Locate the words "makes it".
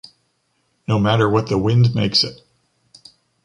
1.93-2.41